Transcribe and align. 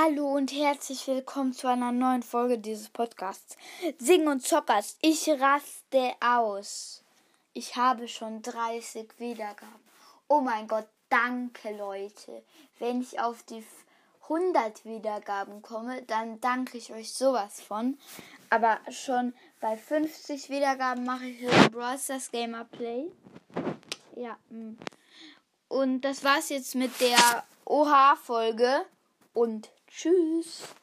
Hallo 0.00 0.36
und 0.36 0.52
herzlich 0.52 1.08
willkommen 1.08 1.52
zu 1.52 1.66
einer 1.66 1.90
neuen 1.90 2.22
Folge 2.22 2.58
dieses 2.58 2.88
Podcasts. 2.88 3.56
Sing 3.98 4.28
und 4.28 4.46
Zockers, 4.46 4.96
ich 5.00 5.28
raste 5.28 6.12
aus. 6.20 7.02
Ich 7.52 7.74
habe 7.74 8.06
schon 8.06 8.40
30 8.42 9.08
Wiedergaben. 9.18 9.80
Oh 10.28 10.40
mein 10.40 10.68
Gott, 10.68 10.86
danke 11.08 11.76
Leute. 11.76 12.44
Wenn 12.78 13.00
ich 13.00 13.18
auf 13.18 13.42
die 13.42 13.64
100 14.24 14.84
Wiedergaben 14.84 15.62
komme, 15.62 16.02
dann 16.02 16.40
danke 16.40 16.78
ich 16.78 16.92
euch 16.92 17.12
sowas 17.12 17.60
von. 17.60 17.98
Aber 18.50 18.78
schon 18.90 19.34
bei 19.60 19.76
50 19.76 20.48
Wiedergaben 20.48 21.04
mache 21.04 21.26
ich 21.26 21.48
ein 21.48 21.72
Brawl 21.72 21.98
Stars 21.98 22.30
Gamer 22.30 22.66
Play. 22.66 23.10
Ja. 24.14 24.36
Mm. 24.50 24.78
Und 25.66 26.02
das 26.02 26.22
war's 26.22 26.50
jetzt 26.50 26.76
mit 26.76 26.92
der 27.00 27.44
OH-Folge 27.64 28.84
und 29.32 29.70
tschüss. 29.90 30.74